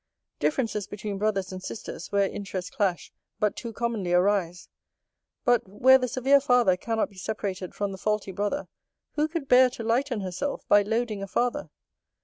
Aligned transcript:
Differences 0.39 0.87
between 0.87 1.19
brothers 1.19 1.51
and 1.51 1.61
sisters, 1.61 2.11
where 2.11 2.27
interests 2.27 2.71
clash, 2.71 3.11
but 3.39 3.55
too 3.55 3.71
commonly 3.71 4.13
arise: 4.13 4.67
but, 5.45 5.67
where 5.69 5.99
the 5.99 6.07
severe 6.07 6.41
father 6.41 6.75
cannot 6.75 7.11
be 7.11 7.17
separated 7.17 7.75
from 7.75 7.91
the 7.91 7.99
faulty 7.99 8.31
brother, 8.31 8.67
who 9.13 9.27
could 9.27 9.47
bear 9.47 9.69
to 9.69 9.83
lighten 9.83 10.21
herself, 10.21 10.67
by 10.67 10.81
loading 10.81 11.21
a 11.21 11.27
father? 11.27 11.69